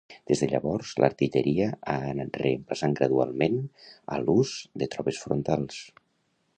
[0.29, 3.63] Des de llavors, l'artilleria ha anat reemplaçant gradualment
[4.17, 5.83] a l'ús de tropes frontals.